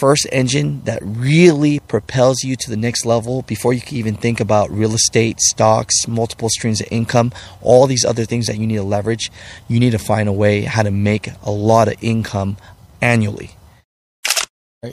first 0.00 0.26
engine 0.32 0.80
that 0.84 0.98
really 1.02 1.78
propels 1.80 2.42
you 2.42 2.56
to 2.56 2.70
the 2.70 2.76
next 2.76 3.04
level 3.04 3.42
before 3.42 3.74
you 3.74 3.82
can 3.82 3.98
even 3.98 4.14
think 4.14 4.40
about 4.40 4.70
real 4.70 4.94
estate, 4.94 5.38
stocks, 5.40 6.08
multiple 6.08 6.48
streams 6.48 6.80
of 6.80 6.88
income, 6.90 7.30
all 7.60 7.86
these 7.86 8.02
other 8.06 8.24
things 8.24 8.46
that 8.46 8.56
you 8.56 8.66
need 8.66 8.76
to 8.76 8.82
leverage, 8.82 9.30
you 9.68 9.78
need 9.78 9.90
to 9.90 9.98
find 9.98 10.26
a 10.26 10.32
way 10.32 10.62
how 10.62 10.82
to 10.82 10.90
make 10.90 11.28
a 11.42 11.50
lot 11.50 11.86
of 11.86 12.02
income 12.02 12.56
annually. 13.02 13.50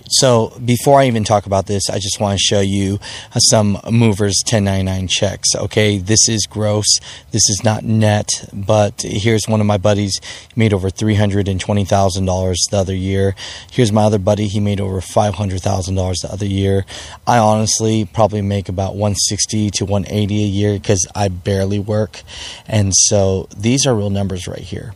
So 0.09 0.51
before 0.65 0.99
I 0.99 1.07
even 1.07 1.23
talk 1.23 1.45
about 1.45 1.65
this, 1.65 1.89
I 1.89 1.97
just 1.99 2.19
want 2.19 2.37
to 2.37 2.43
show 2.43 2.59
you 2.59 2.99
uh, 3.33 3.39
some 3.39 3.79
movers 3.89 4.35
1099 4.43 5.07
checks. 5.07 5.55
Okay, 5.55 5.97
this 5.97 6.27
is 6.27 6.45
gross. 6.45 6.99
This 7.31 7.49
is 7.49 7.61
not 7.63 7.85
net, 7.85 8.27
but 8.51 9.01
here's 9.03 9.47
one 9.47 9.61
of 9.61 9.65
my 9.65 9.77
buddies. 9.77 10.19
He 10.53 10.59
made 10.59 10.73
over 10.73 10.89
$320,000 10.89 12.55
the 12.69 12.77
other 12.77 12.93
year. 12.93 13.33
Here's 13.71 13.93
my 13.93 14.03
other 14.03 14.17
buddy. 14.19 14.49
He 14.49 14.59
made 14.59 14.81
over 14.81 14.99
$500,000 14.99 16.21
the 16.21 16.33
other 16.33 16.45
year. 16.45 16.85
I 17.25 17.37
honestly 17.37 18.03
probably 18.03 18.41
make 18.41 18.67
about 18.67 18.95
160 18.95 19.69
to 19.69 19.85
180 19.85 20.43
a 20.43 20.47
year 20.47 20.73
because 20.73 21.07
I 21.15 21.29
barely 21.29 21.79
work. 21.79 22.23
And 22.67 22.91
so 22.93 23.47
these 23.55 23.87
are 23.87 23.95
real 23.95 24.09
numbers 24.09 24.49
right 24.49 24.59
here. 24.59 24.93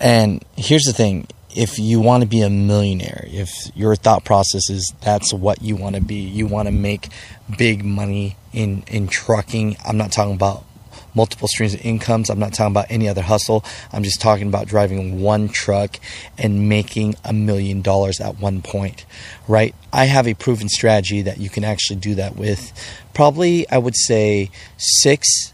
And 0.00 0.42
here's 0.56 0.84
the 0.84 0.94
thing 0.94 1.26
if 1.54 1.78
you 1.78 2.00
want 2.00 2.22
to 2.22 2.28
be 2.28 2.40
a 2.40 2.50
millionaire, 2.50 3.24
if 3.28 3.50
your 3.76 3.94
thought 3.94 4.24
process 4.24 4.68
is 4.68 4.92
that's 5.02 5.32
what 5.32 5.62
you 5.62 5.76
want 5.76 5.94
to 5.94 6.02
be, 6.02 6.16
you 6.16 6.46
want 6.46 6.66
to 6.66 6.72
make 6.72 7.08
big 7.56 7.84
money 7.84 8.36
in, 8.52 8.82
in 8.88 9.06
trucking. 9.06 9.76
I'm 9.86 9.96
not 9.96 10.10
talking 10.10 10.34
about 10.34 10.64
multiple 11.14 11.46
streams 11.46 11.74
of 11.74 11.84
incomes. 11.84 12.28
I'm 12.28 12.40
not 12.40 12.54
talking 12.54 12.72
about 12.72 12.86
any 12.90 13.08
other 13.08 13.22
hustle. 13.22 13.64
I'm 13.92 14.02
just 14.02 14.20
talking 14.20 14.48
about 14.48 14.66
driving 14.66 15.20
one 15.20 15.48
truck 15.48 15.98
and 16.36 16.68
making 16.68 17.14
a 17.24 17.32
million 17.32 17.82
dollars 17.82 18.20
at 18.20 18.40
one 18.40 18.60
point, 18.60 19.06
right? 19.46 19.74
I 19.92 20.06
have 20.06 20.26
a 20.26 20.34
proven 20.34 20.68
strategy 20.68 21.22
that 21.22 21.38
you 21.38 21.50
can 21.50 21.62
actually 21.62 22.00
do 22.00 22.16
that 22.16 22.34
with 22.36 22.72
probably, 23.14 23.68
I 23.70 23.78
would 23.78 23.96
say, 23.96 24.50
six 24.76 25.52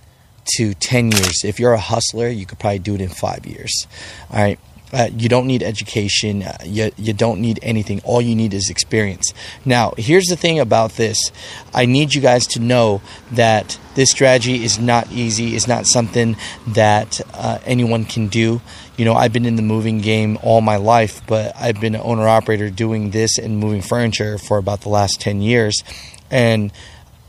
to 0.56 0.72
10 0.74 1.12
years. 1.12 1.44
If 1.44 1.60
you're 1.60 1.74
a 1.74 1.78
hustler, 1.78 2.28
you 2.28 2.46
could 2.46 2.58
probably 2.58 2.78
do 2.78 2.94
it 2.94 3.00
in 3.00 3.10
five 3.10 3.46
years. 3.46 3.86
All 4.30 4.40
right. 4.40 4.58
Uh, 4.92 5.08
you 5.16 5.28
don't 5.28 5.46
need 5.46 5.62
education. 5.62 6.42
Uh, 6.42 6.56
you, 6.64 6.91
you 6.96 7.12
don't 7.12 7.41
need 7.41 7.58
anything. 7.62 8.00
All 8.05 8.20
you 8.20 8.34
need 8.34 8.52
is 8.55 8.70
experience. 8.70 9.32
Now, 9.64 9.92
here's 9.97 10.27
the 10.27 10.36
thing 10.36 10.58
about 10.58 10.92
this 10.92 11.30
I 11.72 11.86
need 11.86 12.14
you 12.14 12.20
guys 12.20 12.47
to 12.48 12.60
know 12.60 13.00
that 13.32 13.78
this 13.94 14.10
strategy 14.10 14.64
is 14.64 14.78
not 14.78 15.10
easy, 15.12 15.56
it's 15.56 15.69
not 15.69 15.86
something 15.86 16.36
that 16.69 17.20
uh, 17.34 17.58
anyone 17.64 18.05
can 18.05 18.28
do. 18.28 18.60
You 18.97 19.05
know, 19.05 19.14
I've 19.14 19.32
been 19.32 19.47
in 19.47 19.56
the 19.56 19.62
moving 19.62 20.00
game 20.00 20.38
all 20.42 20.60
my 20.60 20.77
life, 20.77 21.22
but 21.27 21.54
I've 21.56 21.80
been 21.80 21.94
an 21.94 22.02
owner 22.04 22.28
operator 22.28 22.70
doing 22.70 23.10
this 23.10 23.38
and 23.38 23.58
moving 23.58 23.82
furniture 23.82 24.38
for 24.38 24.58
about 24.58 24.82
the 24.82 24.88
last 24.91 25.20
10 25.20 25.41
years. 25.41 25.82
And 26.30 26.70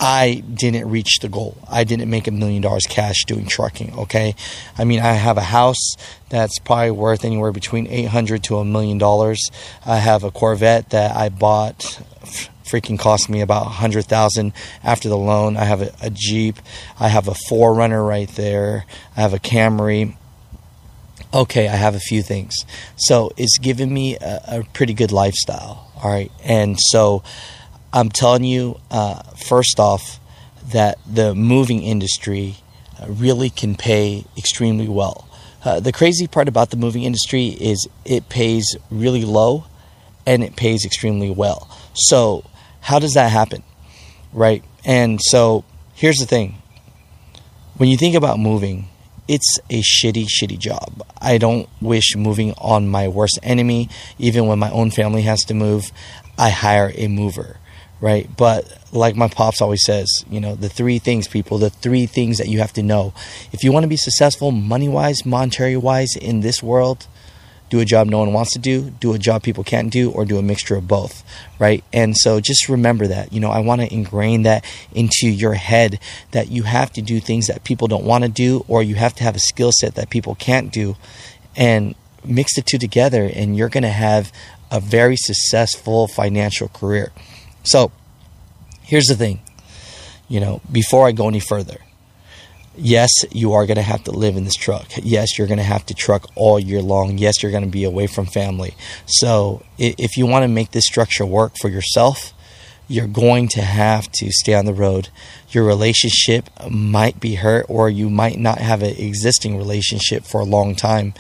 I 0.04 0.44
didn't 0.52 0.90
reach 0.90 1.20
the 1.20 1.30
goal. 1.30 1.56
I 1.70 1.84
didn't 1.84 2.10
make 2.10 2.28
a 2.28 2.32
million 2.32 2.64
dollars 2.64 2.88
cash 2.90 3.24
doing 3.28 3.46
trucking. 3.46 3.94
Okay, 4.00 4.34
I 4.76 4.84
mean 4.84 5.00
I 5.00 5.14
have 5.14 5.38
a 5.38 5.44
house 5.44 5.94
that's 6.30 6.58
probably 6.58 6.90
worth 6.90 7.24
anywhere 7.24 7.52
between 7.52 7.86
eight 7.86 8.08
hundred 8.08 8.44
to 8.46 8.58
a 8.58 8.66
million 8.66 8.98
dollars. 8.98 9.40
I 9.86 9.98
have 9.98 10.24
a 10.24 10.32
Corvette 10.32 10.90
that 10.90 11.16
I 11.16 11.30
bought. 11.30 12.02
Freaking 12.66 12.98
cost 12.98 13.30
me 13.30 13.42
about 13.42 13.68
a 13.68 13.70
hundred 13.70 14.06
thousand 14.06 14.54
after 14.84 15.08
the 15.08 15.18
loan. 15.18 15.56
I 15.56 15.66
have 15.66 15.82
a, 15.82 15.94
a 16.02 16.10
Jeep. 16.10 16.56
I 17.00 17.10
have 17.10 17.28
a 17.28 17.36
4Runner 17.50 18.08
right 18.08 18.30
there. 18.30 18.86
I 19.18 19.22
have 19.22 19.34
a 19.34 19.40
Camry 19.40 20.16
okay, 21.34 21.68
I 21.68 21.76
have 21.76 21.96
a 21.96 22.00
few 22.00 22.22
things. 22.22 22.54
So 22.98 23.32
it's 23.38 23.58
given 23.58 23.94
me 23.94 24.18
a, 24.18 24.42
a, 24.48 24.64
pretty 24.74 24.94
good 24.94 25.12
lifestyle. 25.12 25.90
All 26.02 26.12
right. 26.12 26.32
And 26.44 26.78
so 26.78 27.24
I'm 27.94 28.10
telling 28.10 28.46
you, 28.46 28.80
uh, 28.90 29.22
first 29.48 29.80
off, 29.80 30.20
that 30.72 30.98
the 31.06 31.36
moving 31.36 31.84
industry 31.84 32.56
uh, 33.00 33.08
really 33.10 33.50
can 33.50 33.76
pay 33.76 34.26
extremely 34.38 34.88
well. 34.88 35.28
Uh, 35.66 35.80
the 35.80 35.92
crazy 35.92 36.26
part 36.26 36.48
about 36.48 36.70
the 36.70 36.78
moving 36.78 37.04
industry 37.04 37.48
is 37.48 37.88
it 38.06 38.30
pays 38.30 38.78
really 38.90 39.26
low 39.26 39.66
and 40.26 40.44
it 40.44 40.56
pays 40.56 40.86
extremely 40.86 41.30
well. 41.30 41.70
So, 41.94 42.46
how 42.80 43.00
does 43.00 43.14
that 43.14 43.30
happen? 43.30 43.62
Right? 44.32 44.64
And 44.86 45.20
so, 45.22 45.66
here's 45.94 46.18
the 46.18 46.26
thing 46.26 46.62
when 47.76 47.90
you 47.90 47.98
think 47.98 48.16
about 48.16 48.40
moving, 48.40 48.88
it's 49.28 49.60
a 49.70 49.82
shitty, 49.82 50.28
shitty 50.28 50.58
job. 50.58 51.06
I 51.20 51.38
don't 51.38 51.68
wish 51.82 52.16
moving 52.16 52.54
on 52.58 52.88
my 52.88 53.08
worst 53.08 53.40
enemy. 53.44 53.90
Even 54.18 54.48
when 54.48 54.60
my 54.60 54.72
own 54.72 54.92
family 54.92 55.24
has 55.24 55.42
to 55.46 55.54
move, 55.54 55.92
I 56.38 56.50
hire 56.50 56.92
a 56.96 57.08
mover 57.08 57.58
right? 58.02 58.28
But 58.36 58.66
like 58.92 59.16
my 59.16 59.28
pops 59.30 59.62
always 59.62 59.84
says, 59.86 60.10
you 60.30 60.42
know, 60.42 60.56
the 60.56 60.68
three 60.68 61.00
things, 61.00 61.28
people, 61.28 61.60
the 61.60 61.70
three 61.70 62.08
things 62.08 62.40
that 62.40 62.50
you 62.50 62.60
have 62.60 62.74
to 62.74 62.84
know. 62.84 63.14
If 63.54 63.64
you 63.64 63.72
want 63.72 63.84
to 63.84 63.88
be 63.88 63.98
successful 63.98 64.52
money 64.52 64.90
wise, 64.90 65.26
monetary 65.26 65.78
wise 65.78 66.16
in 66.16 66.42
this 66.42 66.62
world, 66.62 67.08
do 67.70 67.80
a 67.80 67.86
job 67.86 68.08
no 68.08 68.20
one 68.20 68.34
wants 68.34 68.52
to 68.52 68.60
do, 68.60 68.90
do 68.90 69.14
a 69.14 69.18
job 69.18 69.44
people 69.44 69.64
can't 69.64 69.90
do, 69.92 70.12
or 70.12 70.26
do 70.26 70.38
a 70.38 70.42
mixture 70.42 70.76
of 70.76 70.90
both, 70.90 71.24
right? 71.58 71.86
And 71.94 72.18
so 72.18 72.42
just 72.42 72.68
remember 72.68 73.08
that. 73.08 73.32
You 73.32 73.40
know, 73.40 73.50
I 73.50 73.60
want 73.60 73.80
to 73.80 73.94
ingrain 73.94 74.44
that 74.44 74.66
into 74.92 75.30
your 75.30 75.54
head 75.54 75.98
that 76.32 76.50
you 76.52 76.64
have 76.64 76.92
to 76.94 77.02
do 77.02 77.22
things 77.22 77.48
that 77.48 77.64
people 77.64 77.88
don't 77.88 78.04
want 78.04 78.26
to 78.26 78.30
do, 78.30 78.66
or 78.68 78.84
you 78.84 78.96
have 78.96 79.16
to 79.16 79.24
have 79.24 79.38
a 79.38 79.40
skill 79.40 79.72
set 79.72 79.96
that 79.96 80.10
people 80.10 80.36
can't 80.36 80.74
do, 80.74 80.98
and 81.56 81.96
mix 82.26 82.56
the 82.56 82.62
two 82.62 82.78
together, 82.78 83.30
and 83.34 83.56
you're 83.56 83.70
going 83.70 83.84
to 83.84 83.90
have 83.90 84.34
a 84.70 84.82
very 84.82 85.16
successful 85.16 86.10
financial 86.10 86.68
career. 86.68 87.14
So 87.64 87.92
here's 88.82 89.06
the 89.06 89.16
thing 89.16 89.42
you 90.28 90.40
know, 90.40 90.62
before 90.72 91.08
I 91.08 91.12
go 91.12 91.28
any 91.28 91.42
further, 91.42 91.78
yes, 92.78 93.10
you 93.32 93.52
are 93.52 93.66
going 93.66 93.76
to 93.76 93.82
have 93.82 94.06
to 94.06 94.12
live 94.12 94.38
in 94.38 94.46
this 94.46 94.56
truck. 94.56 94.88
Yes, 95.04 95.38
you're 95.38 95.48
going 95.48 95.58
to 95.58 95.64
have 95.64 95.86
to 95.88 95.94
truck 95.94 96.30
all 96.36 96.58
year 96.58 96.82
long. 96.82 97.18
Yes, 97.18 97.44
you're 97.44 97.52
going 97.52 97.66
to 97.66 97.70
be 97.70 97.84
away 97.84 98.08
from 98.08 98.26
family. 98.26 98.74
So, 99.06 99.64
if 99.78 100.16
you 100.16 100.26
want 100.26 100.44
to 100.44 100.48
make 100.48 100.72
this 100.72 100.86
structure 100.86 101.26
work 101.26 101.54
for 101.60 101.68
yourself, 101.68 102.34
you're 102.88 103.08
going 103.08 103.48
to 103.50 103.62
have 103.62 104.12
to 104.12 104.32
stay 104.32 104.54
on 104.54 104.66
the 104.66 104.74
road. 104.74 105.10
Your 105.50 105.64
relationship 105.64 106.50
might 106.70 107.20
be 107.20 107.36
hurt, 107.36 107.66
or 107.70 107.90
you 107.90 108.10
might 108.10 108.38
not 108.38 108.58
have 108.58 108.82
an 108.82 108.96
existing 108.98 109.58
relationship 109.58 110.26
for 110.26 110.42
a 110.42 110.46
long 110.46 110.76
time. 110.76 111.14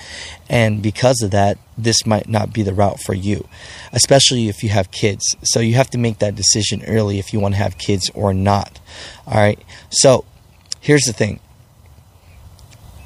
And 0.50 0.82
because 0.82 1.22
of 1.22 1.32
that, 1.32 1.58
this 1.78 2.06
might 2.06 2.28
not 2.28 2.54
be 2.54 2.62
the 2.62 2.74
route 2.74 3.00
for 3.00 3.14
you, 3.14 3.48
especially 3.94 4.50
if 4.50 4.64
you 4.64 4.70
have 4.70 4.92
kids. 4.92 5.24
So 5.44 5.60
you 5.60 5.76
have 5.76 5.90
to 5.92 5.98
make 5.98 6.20
that 6.20 6.36
decision 6.36 6.84
early 6.86 7.20
if 7.20 7.34
you 7.34 7.40
want 7.40 7.56
to 7.56 7.62
have 7.62 7.78
kids 7.78 8.10
or 8.14 8.34
not. 8.34 8.80
All 9.26 9.42
right. 9.42 9.60
So 9.90 10.26
here's 10.82 11.04
the 11.04 11.14
thing 11.14 11.40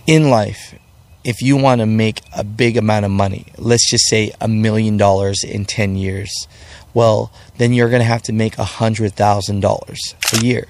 in 0.07 0.29
life, 0.29 0.75
if 1.25 1.41
you 1.41 1.57
want 1.57 1.81
to 1.81 1.87
make 1.87 2.21
a 2.37 2.43
big 2.43 2.77
amount 2.77 3.03
of 3.03 3.11
money, 3.11 3.47
let's 3.57 3.89
just 3.89 4.07
say 4.07 4.31
a 4.39 4.47
million 4.47 4.95
dollars 4.95 5.43
in 5.43 5.65
10 5.65 5.95
years, 5.95 6.47
well, 6.93 7.31
then 7.57 7.73
you're 7.73 7.89
going 7.89 8.01
to 8.01 8.05
have 8.05 8.21
to 8.23 8.31
make 8.31 8.55
$100,000 8.55 10.33
a 10.33 10.45
year. 10.45 10.67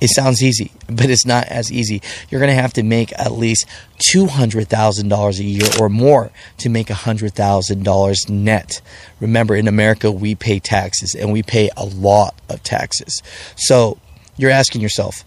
It 0.00 0.08
sounds 0.08 0.42
easy, 0.42 0.72
but 0.88 1.08
it's 1.08 1.24
not 1.24 1.46
as 1.46 1.70
easy. 1.70 2.02
You're 2.28 2.40
going 2.40 2.54
to 2.54 2.60
have 2.60 2.72
to 2.74 2.82
make 2.82 3.12
at 3.18 3.32
least 3.32 3.66
$200,000 4.12 5.38
a 5.38 5.44
year 5.44 5.70
or 5.80 5.88
more 5.88 6.32
to 6.58 6.68
make 6.68 6.88
$100,000 6.88 8.28
net. 8.28 8.80
Remember, 9.20 9.54
in 9.54 9.68
America, 9.68 10.10
we 10.10 10.34
pay 10.34 10.58
taxes 10.58 11.14
and 11.14 11.32
we 11.32 11.44
pay 11.44 11.70
a 11.76 11.84
lot 11.84 12.34
of 12.48 12.64
taxes. 12.64 13.22
So 13.54 13.98
you're 14.36 14.50
asking 14.50 14.80
yourself, 14.80 15.24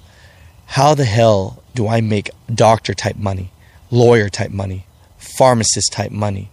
how 0.66 0.94
the 0.94 1.06
hell 1.06 1.64
do 1.74 1.88
I 1.88 2.02
make 2.02 2.30
doctor 2.54 2.94
type 2.94 3.16
money, 3.16 3.54
lawyer 3.92 4.30
type 4.30 4.52
money, 4.52 4.86
pharmacist 5.18 5.92
type 5.92 6.12
money, 6.12 6.52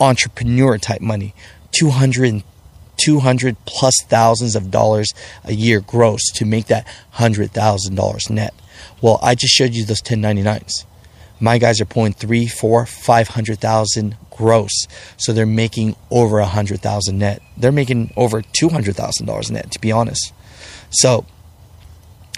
entrepreneur 0.00 0.78
type 0.78 1.00
money, 1.00 1.34
200 1.72 2.42
200 2.96 3.56
plus 3.64 3.94
thousands 4.08 4.54
of 4.54 4.70
dollars 4.70 5.12
a 5.44 5.52
year 5.52 5.80
gross 5.80 6.30
to 6.32 6.44
make 6.44 6.66
that 6.66 6.86
$100,000 7.14 8.30
net. 8.30 8.54
Well, 9.02 9.18
I 9.20 9.34
just 9.34 9.52
showed 9.52 9.74
you 9.74 9.84
those 9.84 10.00
1099s. 10.00 10.84
My 11.40 11.58
guys 11.58 11.80
are 11.80 11.84
pulling 11.84 12.12
three, 12.12 12.46
four, 12.46 12.86
five 12.86 13.28
hundred 13.28 13.58
thousand 13.58 14.16
gross, 14.30 14.86
so 15.16 15.32
they're 15.32 15.46
making 15.46 15.96
over 16.10 16.38
a 16.38 16.46
hundred 16.46 16.80
thousand 16.80 17.18
net. 17.18 17.42
They're 17.56 17.72
making 17.72 18.12
over 18.16 18.40
two 18.40 18.68
hundred 18.68 18.94
thousand 18.94 19.26
dollars 19.26 19.50
net, 19.50 19.72
to 19.72 19.80
be 19.80 19.90
honest. 19.90 20.32
So, 20.90 21.26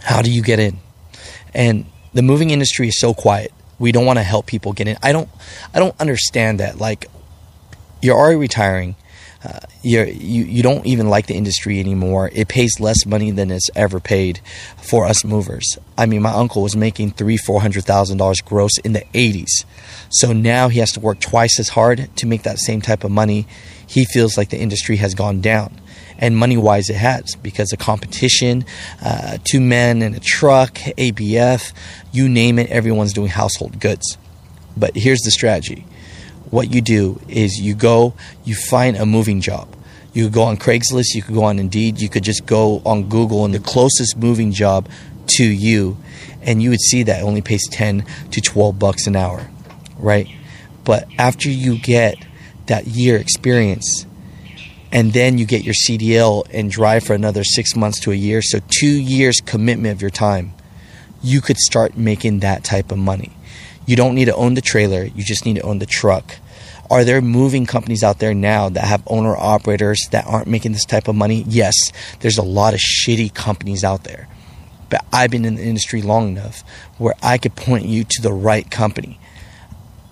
how 0.03 0.23
do 0.23 0.33
you 0.33 0.43
get 0.43 0.59
in? 0.59 0.79
And 1.53 1.85
the 2.15 2.23
moving 2.23 2.51
industry 2.51 2.89
is 2.89 2.99
so 2.99 3.13
quiet. 3.13 3.53
We 3.79 3.93
don't 3.93 4.07
want 4.07 4.19
to 4.19 4.23
help 4.23 4.47
people 4.47 4.73
get 4.73 4.89
in. 4.89 4.97
I 5.03 5.13
don't. 5.13 5.29
I 5.75 5.79
don't 5.79 5.99
understand 6.01 6.61
that. 6.61 6.79
Like, 6.79 7.07
you're 8.01 8.17
already 8.17 8.37
retiring 8.37 8.97
you 9.83 10.05
you 10.05 10.63
don't 10.63 10.85
even 10.87 11.09
like 11.09 11.27
the 11.27 11.35
industry 11.35 11.81
anymore. 11.81 12.31
It 12.33 12.49
pays 12.49 12.81
less 12.81 13.07
money 13.07 13.31
than 13.31 13.51
it's 13.51 13.71
ever 13.75 14.01
paid 14.01 14.41
for 14.77 15.07
us 15.07 15.25
movers. 15.25 15.79
I 15.97 16.07
mean, 16.07 16.23
my 16.23 16.33
uncle 16.33 16.63
was 16.63 16.77
making 16.77 17.13
three, 17.13 17.37
four 17.37 17.61
hundred 17.61 17.85
thousand 17.85 18.19
dollars 18.19 18.41
gross 18.41 18.79
in 18.79 18.93
the 18.93 19.05
'80s, 19.15 19.65
so 20.11 20.33
now 20.33 20.69
he 20.69 20.81
has 20.81 20.93
to 20.93 21.01
work 21.01 21.21
twice 21.21 21.59
as 21.61 21.71
hard 21.71 22.09
to 22.17 22.27
make 22.27 22.43
that 22.43 22.59
same 22.59 22.81
type 22.81 23.05
of 23.05 23.11
money. 23.11 23.47
He 23.87 24.05
feels 24.05 24.37
like 24.37 24.51
the 24.51 24.59
industry 24.59 24.97
has 24.97 25.15
gone 25.15 25.41
down, 25.41 25.81
and 26.19 26.37
money 26.37 26.57
wise, 26.57 26.91
it 26.91 26.97
has 26.97 27.35
because 27.37 27.69
the 27.69 27.77
competition, 27.77 28.65
uh, 29.05 29.39
two 29.45 29.61
men 29.61 30.03
in 30.03 30.15
a 30.15 30.21
truck, 30.21 30.75
ABF, 30.75 31.73
you 32.13 32.29
name 32.29 32.59
it, 32.59 32.71
everyone's 32.71 33.13
doing 33.13 33.29
household 33.29 33.79
goods. 33.79 34.19
But 34.77 34.97
here's 34.97 35.21
the 35.21 35.31
strategy 35.31 35.87
what 36.51 36.73
you 36.73 36.81
do 36.81 37.21
is 37.29 37.59
you 37.59 37.75
go, 37.75 38.15
you 38.45 38.55
find 38.55 38.97
a 38.97 39.07
moving 39.07 39.41
job. 39.41 39.69
You 40.13 40.25
could 40.25 40.33
go 40.33 40.43
on 40.43 40.57
Craigslist, 40.57 41.15
you 41.15 41.23
could 41.23 41.35
go 41.35 41.45
on 41.45 41.59
Indeed, 41.59 42.01
you 42.01 42.09
could 42.09 42.25
just 42.25 42.47
go 42.47 42.81
on 42.85 43.09
Google 43.09 43.45
and 43.45 43.53
the 43.53 43.59
closest 43.59 44.17
moving 44.17 44.53
job 44.53 44.89
to 45.37 45.45
you, 45.45 45.99
and 46.43 46.63
you 46.63 46.71
would 46.71 46.81
see 46.81 47.03
that 47.03 47.23
only 47.23 47.43
pays 47.43 47.67
10 47.69 48.07
to 48.31 48.41
12 48.41 48.79
bucks 48.79 49.07
an 49.07 49.17
hour, 49.17 49.51
right? 49.99 50.29
But 50.85 51.09
after 51.19 51.51
you 51.51 51.79
get 51.79 52.17
that 52.67 52.87
year 52.87 53.17
experience, 53.17 54.07
and 54.93 55.13
then 55.13 55.37
you 55.37 55.45
get 55.45 55.65
your 55.65 55.75
CDL 55.75 56.47
and 56.51 56.71
drive 56.71 57.05
for 57.05 57.13
another 57.13 57.45
six 57.45 57.77
months 57.77 58.01
to 58.01 58.13
a 58.13 58.15
year, 58.15 58.41
so 58.41 58.61
two 58.69 58.87
years 58.87 59.41
commitment 59.45 59.93
of 59.93 60.01
your 60.01 60.11
time, 60.11 60.55
you 61.23 61.41
could 61.41 61.59
start 61.59 61.97
making 61.97 62.41
that 62.41 62.65
type 62.65 62.91
of 62.93 62.99
money. 62.99 63.36
You 63.87 63.97
don't 63.97 64.15
need 64.15 64.27
to 64.27 64.35
own 64.35 64.55
the 64.55 64.61
trailer, 64.61 65.05
you 65.05 65.25
just 65.25 65.47
need 65.47 65.55
to 65.55 65.63
own 65.63 65.79
the 65.79 65.87
truck. 65.87 66.37
Are 66.91 67.05
there 67.05 67.21
moving 67.21 67.67
companies 67.67 68.05
out 68.05 68.19
there 68.19 68.35
now 68.35 68.69
that 68.69 68.85
have 68.85 69.03
owner 69.07 69.37
operators 69.37 70.01
that 70.11 70.27
aren't 70.27 70.47
making 70.47 70.73
this 70.73 70.85
type 70.85 71.09
of 71.09 71.17
money? 71.17 71.45
Yes, 71.49 71.75
there's 72.21 72.39
a 72.39 72.43
lot 72.43 72.75
of 72.75 72.81
shitty 72.81 73.35
companies 73.35 73.83
out 73.83 74.05
there. 74.05 74.29
But 74.89 75.05
I've 75.13 75.31
been 75.31 75.45
in 75.45 75.57
the 75.57 75.65
industry 75.65 76.03
long 76.03 76.29
enough 76.29 76.63
where 76.99 77.15
I 77.23 77.39
could 77.39 77.57
point 77.57 77.87
you 77.87 78.05
to 78.05 78.23
the 78.23 78.33
right 78.33 78.71
company. 78.71 79.19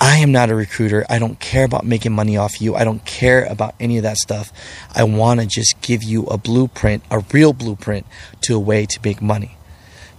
I 0.01 0.17
am 0.17 0.33
not 0.33 0.51
a 0.51 0.55
recruiter. 0.55 1.07
I 1.09 1.19
don't 1.19 1.39
care 1.39 1.65
about 1.65 1.87
making 1.87 2.13
money 2.13 2.37
off 2.37 2.61
you. 2.61 2.75
I 2.75 2.85
don't 2.85 3.05
care 3.05 3.45
about 3.45 3.75
any 3.79 3.97
of 3.97 4.03
that 4.03 4.17
stuff. 4.17 4.53
I 4.95 5.05
want 5.05 5.41
to 5.41 5.47
just 5.47 5.81
give 5.81 6.03
you 6.03 6.25
a 6.25 6.37
blueprint, 6.37 7.05
a 7.11 7.21
real 7.33 7.53
blueprint 7.53 8.07
to 8.43 8.57
a 8.57 8.59
way 8.59 8.85
to 8.87 9.01
make 9.05 9.23
money. 9.23 9.57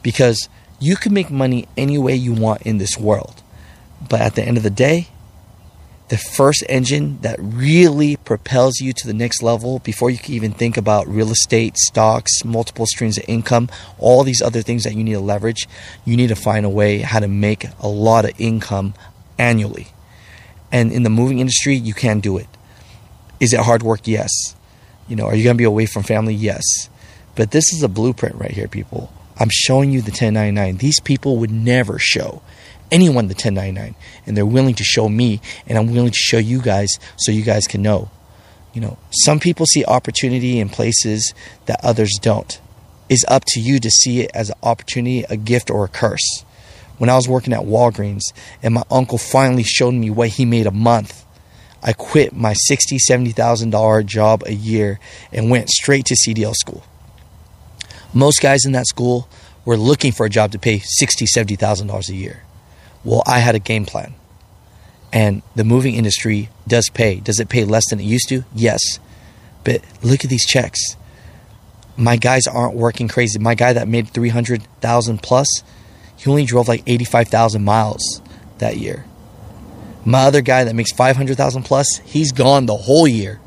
Because 0.02 0.48
you 0.80 0.96
can 0.96 1.14
make 1.14 1.30
money 1.30 1.68
any 1.76 1.98
way 1.98 2.16
you 2.16 2.34
want 2.34 2.62
in 2.62 2.78
this 2.78 2.98
world. 2.98 3.44
But 4.10 4.22
at 4.22 4.36
the 4.36 4.44
end 4.44 4.58
of 4.58 4.64
the 4.64 4.70
day, 4.70 5.08
the 6.10 6.18
first 6.18 6.64
engine 6.70 7.20
that 7.22 7.38
really 7.40 8.16
propels 8.16 8.80
you 8.80 8.94
to 8.94 9.08
the 9.08 9.14
next 9.14 9.42
level 9.42 9.80
before 9.80 10.12
you 10.12 10.18
can 10.18 10.36
even 10.36 10.52
think 10.52 10.78
about 10.78 11.08
real 11.08 11.32
estate, 11.32 11.78
stocks, 11.78 12.44
multiple 12.46 12.86
streams 12.86 13.18
of 13.18 13.26
income, 13.28 13.70
all 13.98 14.24
these 14.24 14.42
other 14.42 14.62
things 14.62 14.84
that 14.84 14.94
you 14.94 15.04
need 15.04 15.14
to 15.14 15.20
leverage, 15.20 15.68
you 16.06 16.16
need 16.16 16.28
to 16.28 16.36
find 16.36 16.66
a 16.66 16.70
way 16.70 17.00
how 17.00 17.20
to 17.20 17.28
make 17.28 17.66
a 17.80 17.88
lot 17.88 18.26
of 18.26 18.40
income 18.40 18.94
annually. 19.40 19.88
And 20.72 20.92
in 20.92 21.04
the 21.04 21.10
moving 21.10 21.40
industry, 21.40 21.76
you 21.76 21.94
can 21.94 22.20
do 22.20 22.38
it. 22.38 22.48
Is 23.40 23.54
it 23.54 23.62
hard 23.62 23.82
work? 23.82 24.02
Yes. 24.08 24.30
You 25.08 25.16
know, 25.16 25.26
are 25.26 25.36
you 25.36 25.44
going 25.44 25.56
to 25.56 25.62
be 25.62 25.66
away 25.66 25.88
from 25.88 26.04
family? 26.04 26.36
Yes. 26.36 26.64
But 27.36 27.52
this 27.52 27.74
is 27.74 27.82
a 27.82 27.88
blueprint 27.88 28.36
right 28.36 28.52
here, 28.52 28.68
people. 28.68 29.12
I'm 29.38 29.50
showing 29.52 29.92
you 29.92 30.02
the 30.02 30.12
1099. 30.12 30.78
These 30.78 31.00
people 31.02 31.38
would 31.38 31.52
never 31.52 31.98
show 32.00 32.42
anyone 32.92 33.28
the 33.28 33.34
1099 33.34 33.96
and 34.26 34.38
they're 34.38 34.46
willing 34.46 34.76
to 34.76 34.84
show 34.84 35.10
me 35.10 35.42
and 35.68 35.78
I'm 35.78 35.94
willing 35.94 36.12
to 36.12 36.18
show 36.18 36.38
you 36.38 36.62
guys 36.62 36.90
so 37.18 37.32
you 37.32 37.44
guys 37.44 37.68
can 37.68 37.82
know. 37.82 38.10
You 38.74 38.82
know, 38.82 38.98
some 39.10 39.40
people 39.40 39.66
see 39.66 39.86
opportunity 39.86 40.60
in 40.60 40.70
places 40.70 41.34
that 41.66 41.80
others 41.84 42.18
don't. 42.22 42.60
It's 43.08 43.24
up 43.28 43.44
to 43.50 43.60
you 43.60 43.80
to 43.80 43.90
see 43.90 44.22
it 44.22 44.32
as 44.34 44.50
an 44.50 44.56
opportunity, 44.64 45.24
a 45.30 45.38
gift, 45.38 45.70
or 45.70 45.86
a 45.86 45.88
curse. 45.88 46.44
When 46.98 47.10
I 47.10 47.16
was 47.16 47.28
working 47.28 47.54
at 47.54 47.62
Walgreens 47.62 48.34
and 48.64 48.74
my 48.74 48.84
uncle 48.90 49.18
finally 49.18 49.64
showed 49.64 49.94
me 49.94 50.10
what 50.10 50.30
he 50.30 50.46
made 50.46 50.66
a 50.66 50.72
month, 50.72 51.26
I 51.84 51.94
quit 51.94 52.34
my 52.34 52.54
sixty, 52.54 52.98
seventy 52.98 53.32
thousand 53.32 53.70
dollar 53.70 54.02
job 54.02 54.44
a 54.46 54.54
year 54.54 55.00
and 55.32 55.52
went 55.52 55.70
straight 55.70 56.06
to 56.06 56.16
CDL 56.16 56.56
school. 56.56 56.84
Most 58.14 58.42
guys 58.42 58.66
in 58.66 58.72
that 58.72 58.88
school 58.88 59.30
were 59.66 59.78
looking 59.78 60.12
for 60.12 60.26
a 60.26 60.30
job 60.30 60.52
to 60.54 60.60
pay 60.60 60.80
sixty, 60.80 61.26
seventy 61.28 61.56
thousand 61.56 61.88
dollars 61.88 62.10
a 62.10 62.16
year. 62.16 62.44
Well, 63.06 63.24
I 63.26 63.40
had 63.40 63.56
a 63.56 63.60
game 63.60 63.86
plan. 63.86 64.16
And 65.14 65.44
the 65.56 65.64
moving 65.64 65.96
industry 65.96 66.50
does 66.68 66.90
pay. 66.90 67.22
Does 67.22 67.40
it 67.40 67.48
pay 67.48 67.64
less 67.64 67.84
than 67.90 68.00
it 68.02 68.04
used 68.04 68.28
to? 68.30 68.44
Yes. 68.54 68.82
But 69.64 69.82
look 70.04 70.26
at 70.26 70.30
these 70.30 70.46
checks. 70.46 70.98
My 71.96 72.18
guys 72.18 72.48
aren't 72.48 72.76
working 72.76 73.08
crazy. 73.08 73.40
My 73.40 73.56
guy 73.56 73.72
that 73.72 73.88
made 73.88 74.10
300,000 74.10 75.24
plus, 75.24 75.48
he 76.18 76.30
only 76.30 76.44
drove 76.44 76.68
like 76.68 76.84
85,000 76.86 77.64
miles 77.64 78.22
that 78.58 78.78
year. 78.78 79.06
My 80.04 80.24
other 80.24 80.42
guy 80.42 80.66
that 80.66 80.76
makes 80.76 80.92
500,000 80.92 81.64
plus, 81.64 82.02
he's 82.04 82.32
gone 82.32 82.66
the 82.66 82.76
whole 82.76 83.08
year. 83.08 83.40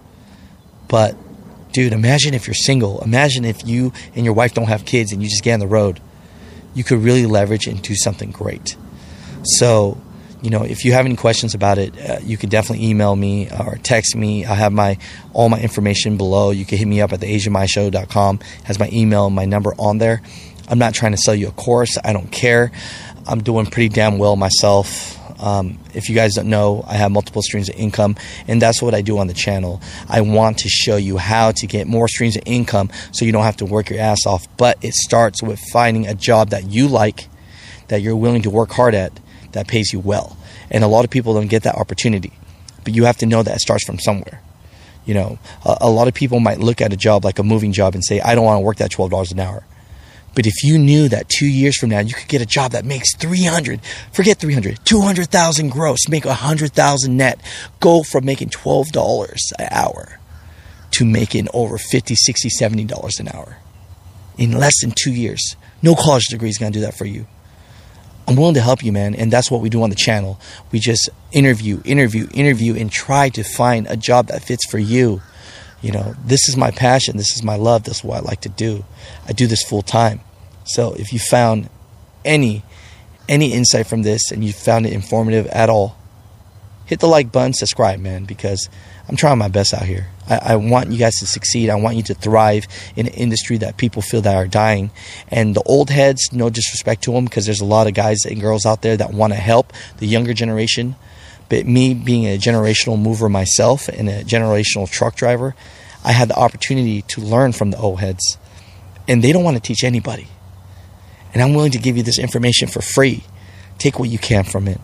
But 0.89 1.15
dude, 1.73 1.93
imagine 1.93 2.33
if 2.33 2.47
you're 2.47 2.55
single. 2.55 3.01
Imagine 3.03 3.45
if 3.45 3.67
you 3.67 3.93
and 4.15 4.25
your 4.25 4.35
wife 4.35 4.55
don't 4.55 4.69
have 4.69 4.85
kids 4.85 5.13
and 5.13 5.23
you 5.23 5.29
just 5.29 5.45
get 5.45 5.55
on 5.55 5.61
the 5.61 5.67
road. 5.67 6.01
You 6.75 6.85
could 6.85 6.99
really 6.99 7.27
leverage 7.27 7.67
and 7.67 7.83
do 7.83 7.95
something 7.95 8.31
great. 8.31 8.77
So, 9.45 10.01
you 10.43 10.51
know, 10.51 10.63
if 10.63 10.85
you 10.85 10.93
have 10.93 11.07
any 11.07 11.17
questions 11.17 11.55
about 11.55 11.79
it, 11.79 11.99
uh, 11.99 12.19
you 12.23 12.37
can 12.37 12.49
definitely 12.49 12.87
email 12.87 13.15
me 13.17 13.49
or 13.51 13.79
text 13.83 14.15
me. 14.15 14.45
I 14.45 14.55
have 14.55 14.73
my 14.73 14.99
all 15.33 15.49
my 15.49 15.61
information 15.61 16.17
below. 16.17 16.51
You 16.51 16.65
can 16.65 16.79
hit 16.79 16.87
me 16.87 17.01
up 17.01 17.13
at 17.13 17.21
theasianmaishow.com. 17.21 18.41
Has 18.65 18.79
my 18.79 18.89
email 18.93 19.27
and 19.27 19.35
my 19.35 19.45
number 19.45 19.75
on 19.79 19.99
there. 19.99 20.23
I'm 20.69 20.79
not 20.79 20.95
trying 20.95 21.13
to 21.13 21.19
sell 21.19 21.35
you 21.35 21.49
a 21.49 21.53
course. 21.53 21.97
I 22.05 22.13
don't 22.13 22.31
care. 22.31 22.71
I'm 23.27 23.43
doing 23.43 23.67
pretty 23.67 23.89
damn 23.89 24.19
well 24.19 24.37
myself. 24.37 25.17
Um, 25.41 25.79
if 25.95 26.09
you 26.09 26.15
guys 26.15 26.35
don't 26.35 26.49
know, 26.49 26.85
I 26.87 26.95
have 26.95 27.13
multiple 27.13 27.43
streams 27.43 27.69
of 27.69 27.77
income, 27.77 28.17
and 28.49 28.61
that's 28.61 28.83
what 28.83 28.95
I 28.95 29.03
do 29.03 29.19
on 29.19 29.29
the 29.29 29.35
channel. 29.35 29.81
I 30.09 30.21
want 30.21 30.59
to 30.59 30.69
show 30.69 30.97
you 30.97 31.17
how 31.17 31.53
to 31.53 31.67
get 31.67 31.87
more 31.87 32.09
streams 32.09 32.37
of 32.37 32.43
income 32.45 32.91
so 33.13 33.25
you 33.25 33.33
don't 33.33 33.45
have 33.45 33.59
to 33.59 33.65
work 33.65 33.91
your 33.91 34.01
ass 34.01 34.27
off. 34.27 34.49
But 34.57 34.79
it 34.83 34.95
starts 34.95 35.43
with 35.43 35.61
finding 35.73 36.07
a 36.07 36.15
job 36.15 36.51
that 36.51 36.71
you 36.71 36.89
like, 36.89 37.29
that 37.87 38.03
you're 38.03 38.17
willing 38.17 38.43
to 38.43 38.51
work 38.51 38.73
hard 38.73 38.95
at, 38.95 39.19
that 39.53 39.69
pays 39.69 39.93
you 39.93 40.01
well. 40.01 40.37
And 40.71 40.85
a 40.85 40.89
lot 40.89 41.05
of 41.05 41.11
people 41.11 41.35
don't 41.35 41.49
get 41.49 41.63
that 41.63 41.77
opportunity. 41.77 42.33
But 42.85 42.95
you 42.95 43.05
have 43.05 43.19
to 43.19 43.27
know 43.27 43.43
that 43.43 43.57
it 43.57 43.61
starts 43.61 43.85
from 43.85 43.99
somewhere. 43.99 44.43
You 45.05 45.15
know, 45.15 45.39
a, 45.65 45.79
a 45.83 45.91
lot 45.91 46.09
of 46.09 46.15
people 46.15 46.41
might 46.41 46.59
look 46.59 46.81
at 46.81 46.93
a 46.93 46.97
job 46.97 47.25
like 47.25 47.39
a 47.39 47.43
moving 47.43 47.73
job 47.73 47.95
and 47.95 48.05
say, 48.05 48.21
I 48.21 48.35
don't 48.35 48.45
want 48.45 48.59
to 48.59 48.61
work 48.61 48.77
that 48.77 48.91
$12 48.91 49.33
an 49.33 49.41
hour. 49.41 49.65
But 50.35 50.47
if 50.47 50.63
you 50.63 50.79
knew 50.79 51.09
that 51.09 51.29
two 51.29 51.49
years 51.49 51.77
from 51.77 51.89
now 51.89 52.01
you 52.01 52.15
could 52.15 52.29
get 52.29 52.41
a 52.41 52.47
job 52.47 52.73
that 52.73 52.85
makes 52.85 53.17
300, 53.17 53.81
forget 54.13 54.39
300, 54.39 54.85
200,000 54.85 55.69
gross, 55.71 56.09
make 56.09 56.25
100,000 56.25 57.17
net, 57.17 57.41
go 57.81 58.03
from 58.03 58.25
making 58.25 58.51
$12 58.51 59.37
an 59.59 59.69
hour 59.71 60.21
to 60.93 61.05
making 61.05 61.49
over 61.53 61.77
50, 61.77 62.15
60, 62.15 62.49
70 62.51 62.85
dollars 62.85 63.19
an 63.19 63.29
hour 63.29 63.59
in 64.37 64.53
less 64.53 64.81
than 64.81 64.93
2 64.93 65.13
years. 65.13 65.57
No 65.83 65.95
college 65.95 66.27
degree 66.27 66.49
is 66.49 66.59
going 66.59 66.73
to 66.73 66.79
do 66.79 66.85
that 66.85 66.97
for 66.97 67.05
you. 67.05 67.27
I'm 68.29 68.37
willing 68.37 68.55
to 68.55 68.61
help 68.61 68.85
you, 68.85 68.93
man. 68.93 69.15
And 69.15 69.33
that's 69.33 69.51
what 69.51 69.63
we 69.63 69.71
do 69.71 69.83
on 69.83 69.89
the 69.89 69.97
channel. 69.97 70.39
We 70.71 70.81
just 70.81 71.09
interview, 71.33 71.81
interview, 71.87 72.29
interview, 72.35 72.77
and 72.77 72.93
try 72.93 73.31
to 73.31 73.43
find 73.43 73.87
a 73.87 73.97
job 73.97 74.27
that 74.27 74.43
fits 74.43 74.71
for 74.71 74.79
you. 74.79 75.23
You 75.81 75.93
know, 75.93 76.15
this 76.23 76.47
is 76.47 76.55
my 76.55 76.71
passion. 76.71 77.17
This 77.17 77.35
is 77.35 77.43
my 77.43 77.57
love. 77.57 77.85
This 77.85 77.99
is 77.99 78.05
what 78.05 78.19
I 78.19 78.21
like 78.21 78.43
to 78.43 78.51
do. 78.51 78.85
I 79.27 79.33
do 79.33 79.47
this 79.47 79.63
full 79.63 79.81
time. 79.81 80.21
So 80.65 80.93
if 80.93 81.11
you 81.13 81.19
found 81.19 81.71
any 82.23 82.63
any 83.31 83.53
insight 83.53 83.87
from 83.87 84.03
this 84.03 84.31
and 84.31 84.45
you 84.45 84.53
found 84.53 84.85
it 84.85 84.93
informative 84.93 85.47
at 85.47 85.71
all, 85.71 85.98
hit 86.89 87.01
the 87.01 87.07
like 87.07 87.31
button, 87.31 87.53
subscribe, 87.53 88.01
man, 88.01 88.25
because 88.25 88.69
I'm 89.09 89.17
trying 89.17 89.37
my 89.37 89.49
best 89.49 89.75
out 89.75 89.83
here. 89.83 90.09
I, 90.27 90.53
I, 90.53 90.57
want 90.57 90.91
you 90.91 90.99
guys 90.99 91.17
to 91.17 91.27
succeed. 91.27 91.69
I 91.69 91.75
want 91.75 91.97
you 91.97 92.03
to 92.05 92.15
thrive 92.15 92.67
in 92.97 93.07
an 93.07 93.13
industry 93.13 93.59
that 93.59 93.77
people 93.77 94.01
feel 94.01 94.23
that 94.23 94.35
are 94.35 94.47
dying. 94.47 94.91
And 95.31 95.55
the 95.55 95.63
old 95.65 95.91
heads, 95.91 96.33
no 96.33 96.49
disrespect 96.49 97.03
to 97.03 97.13
them, 97.13 97.27
because 97.27 97.45
there's 97.45 97.61
a 97.61 97.67
lot 97.67 97.89
of 97.89 97.95
guys 97.95 98.25
and 98.25 98.41
girls 98.41 98.65
out 98.65 98.81
there 98.81 98.97
that 98.97 99.13
want 99.13 99.35
to 99.35 99.39
help 99.39 99.75
the 99.99 100.07
younger 100.07 100.33
generation. 100.33 100.97
But 101.51 101.67
me 101.67 101.93
being 101.93 102.25
a 102.25 102.39
generational 102.39 102.99
mover 102.99 103.29
myself 103.29 103.89
and 103.89 104.09
a 104.09 104.25
generational 104.25 104.91
truck 104.91 105.15
driver, 105.15 105.55
I 106.03 106.13
had 106.13 106.29
the 106.29 106.39
opportunity 106.39 107.03
to 107.03 107.21
learn 107.21 107.53
from 107.53 107.71
the 107.71 107.79
old 107.79 108.01
heads. 108.01 108.39
And 109.07 109.23
they 109.23 109.33
don't 109.33 109.45
want 109.45 109.59
to 109.59 109.63
teach 109.63 109.85
anybody. 109.85 110.29
And 111.35 111.43
I'm 111.43 111.53
willing 111.53 111.73
to 111.73 111.79
give 111.79 111.99
you 111.99 112.03
this 112.03 112.19
information 112.19 112.67
for 112.69 112.81
free. 112.81 113.25
Take 113.77 113.99
what 113.99 114.09
you 114.09 114.19
can 114.19 114.45
from 114.45 114.69
it, 114.69 114.81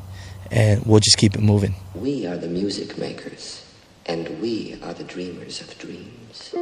and 0.51 0.85
we'll 0.87 1.01
just 1.01 1.17
keep 1.17 1.35
it 1.35 1.41
moving. 1.41 1.75
We 1.95 2.27
are 2.27 2.37
the 2.37 2.49
music 2.49 2.99
makers, 2.99 3.65
and 4.07 4.41
we 4.41 4.79
are 4.83 4.95
the 4.95 5.05
dreamers 5.05 5.61
of 5.61 5.79
dreams. 5.79 6.55